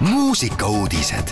[0.00, 1.28] muusikauudised.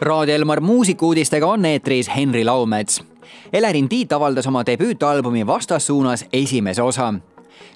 [0.00, 3.04] Raadio Elmar muusikuudistega on eetris Henri Laumets.
[3.52, 7.14] Elerin Tiit avaldas oma debüütalbumi Vastassuunas esimese osa.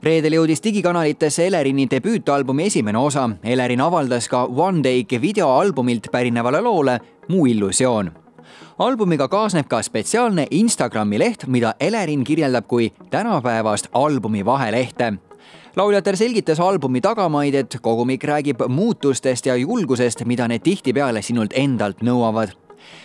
[0.02, 3.30] reedel jõudis digikanalitesse Elerini debüütalbumi esimene osa.
[3.42, 8.12] Elerin avaldas ka One Take videoalbumilt pärinevale loole Mu illusioon
[8.78, 15.12] albumiga kaasneb ka spetsiaalne Instagrami leht, mida Elerin kirjeldab kui tänapäevast albumi vahelehte
[15.76, 22.02] lauljatar selgitas albumi tagamaid, et kogumik räägib muutustest ja julgusest, mida need tihtipeale sinult endalt
[22.02, 22.54] nõuavad.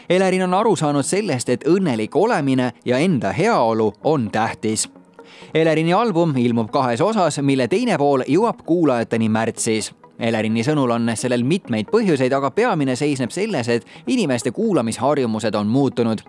[0.09, 4.89] Elerin on aru saanud sellest, et õnnelik olemine ja enda heaolu on tähtis.
[5.53, 11.45] Elerini album ilmub kahes osas, mille teine pool jõuab kuulajateni märtsis Elerini sõnul on sellel
[11.47, 16.19] mitmeid põhjuseid, aga peamine seisneb selles, et inimeste kuulamisharjumused on muutunud.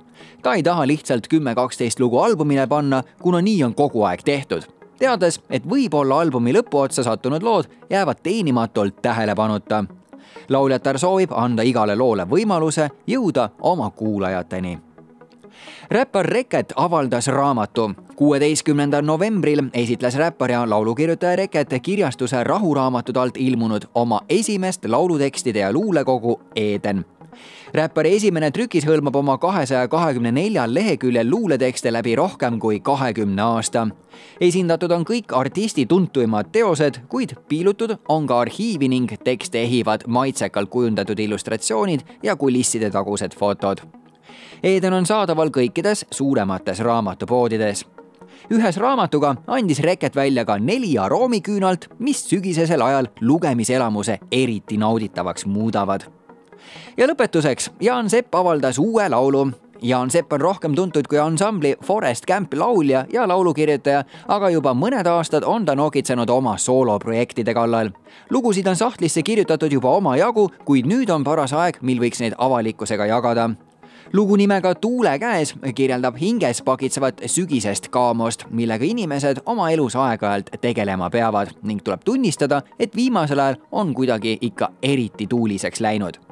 [0.43, 5.41] ta ei taha lihtsalt kümme-kaksteist lugu albumile panna, kuna nii on kogu aeg tehtud teades,
[5.51, 9.85] et võib-olla albumi lõpuotsa sattunud lood jäävad teenimatult tähelepanuta.
[10.49, 14.79] lauljatar soovib anda igale loole võimaluse jõuda oma kuulajateni
[15.91, 17.91] räppar Reket avaldas raamatu.
[18.17, 25.73] kuueteistkümnendal novembril esitles räppar ja laulukirjutaja Reket kirjastuse Rahuraamatud alt ilmunud oma esimest laulutekstide ja
[25.73, 27.05] luulekogu Eeden
[27.75, 33.87] räppari esimene trükis hõlmab oma kahesaja kahekümne neljal leheküljel luuletekste läbi rohkem kui kahekümne aasta.
[34.41, 40.71] esindatud on kõik artisti tuntuimad teosed, kuid piilutud on ka arhiivi ning tekste ehivad maitsekalt
[40.71, 43.81] kujundatud illustratsioonid ja kulisside tagused fotod.
[44.63, 47.85] Eden on saadaval kõikides suuremates raamatupoodides
[48.51, 56.09] ühes raamatuga andis Reket välja ka neli aroomiküünalt, mis sügisesel ajal lugemiselamuse eriti nauditavaks muudavad
[56.97, 59.51] ja lõpetuseks, Jaan Sepp avaldas uue laulu.
[59.83, 65.09] Jaan Sepp on rohkem tuntud kui ansambli Forest Camp laulja ja laulukirjutaja, aga juba mõned
[65.09, 67.91] aastad on ta nokitsenud oma sooloprojektide kallal.
[68.31, 73.07] lugusid on sahtlisse kirjutatud juba omajagu, kuid nüüd on paras aeg, mil võiks neid avalikkusega
[73.07, 73.51] jagada
[74.13, 81.11] lugu nimega Tuule käes kirjeldab hinges pakitsevat sügisest kaamost, millega inimesed oma elus aeg-ajalt tegelema
[81.11, 86.30] peavad ning tuleb tunnistada, et viimasel ajal on kuidagi ikka eriti tuuliseks läinud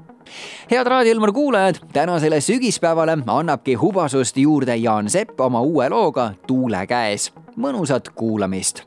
[0.70, 6.86] head Raadio Elmar kuulajad, tänasele sügispäevale annabki hubasust juurde Jaan Sepp oma uue looga Tuule
[6.86, 7.32] käes.
[7.56, 8.82] mõnusat kuulamist.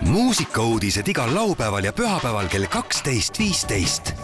[0.00, 4.14] muusikauudised igal laupäeval ja pühapäeval kell kaksteist, viisteist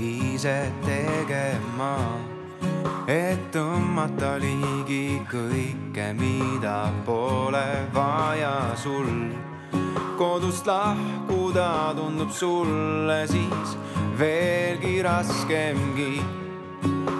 [0.00, 1.94] ise tegema,
[3.08, 9.10] et tõmmata ligi kõike, mida pole vaja sul.
[10.20, 13.76] kodust lahkuda tundub sulle siis
[14.18, 16.22] veelgi raskemgi.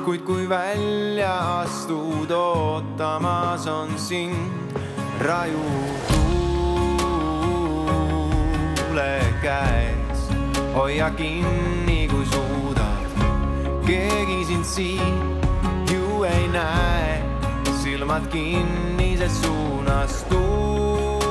[0.05, 4.73] kuid kui välja astud, ootamas on sind
[5.21, 5.65] raju
[8.91, 10.21] tuule käes,
[10.75, 11.80] hoia kinni,
[13.91, 15.41] keegi sind siin
[15.91, 17.23] ju ei näe,
[17.83, 21.31] silmad kinnises suunas tuule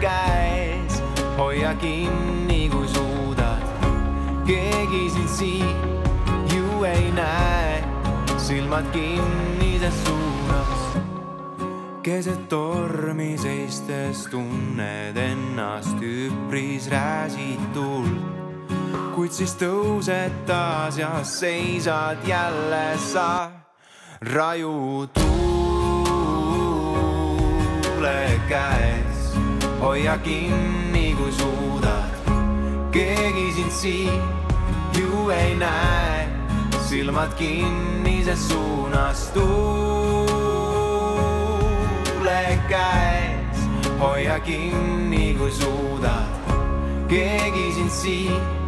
[0.00, 1.02] käes.
[1.38, 3.62] hoia kinni, kui suudad,
[4.46, 5.76] keegi sind siin
[6.54, 7.84] ju ei näe,
[8.36, 10.98] silmad kinnises suunas.
[12.02, 18.39] keset tormi seistes tunned ennast üpris räsitult
[19.20, 23.50] kuid siis tõused taas ja seisad jälle sa.
[24.32, 25.40] Raju tuule
[28.48, 29.36] käes.
[29.80, 32.08] hoia kinni, kui suudad,
[32.92, 34.22] keegi sind siin
[34.96, 36.28] ju ei näe,
[36.88, 39.30] silmad kinnises suunas.
[39.36, 40.38] Tuule
[42.68, 43.58] käes.
[43.98, 46.24] hoia kinni, kui suudad,
[47.08, 48.59] keegi sind siin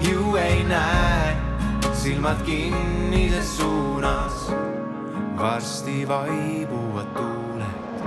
[0.00, 1.36] ju ei näe,
[1.92, 4.52] silmad kinnises suunas.
[5.38, 8.02] varsti vaibuvad tuuled,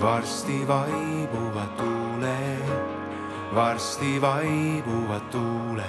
[0.00, 2.62] varsti vaibuvad tuuled,
[3.54, 5.86] varsti vaibuvad tuuled.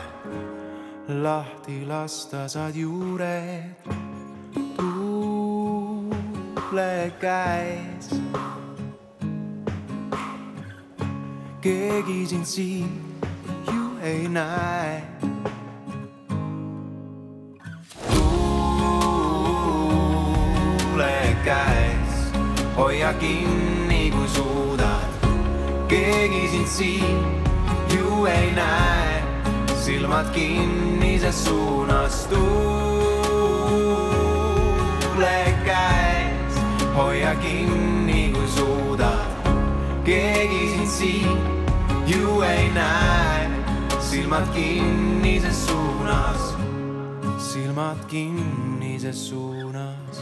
[1.07, 3.75] lahti lasta saad juured
[4.77, 6.13] tuule
[7.19, 8.09] käes.
[11.61, 13.16] keegi sind siin
[14.07, 15.03] ei näe.
[20.79, 22.31] tuule käes,
[22.77, 25.11] hoia kinni, kui suudad.
[25.87, 27.43] keegi sind siin
[27.95, 29.23] ju ei näe,
[29.75, 33.57] silmad kinnises suunas tuule
[35.65, 36.53] käes,
[36.95, 39.27] hoia kinni, kui suudad.
[40.03, 41.37] keegi sind siin
[42.07, 43.56] ju ei näe,
[44.17, 46.55] silmad kinnises suunas,
[47.37, 50.17] silmad kinnises suunas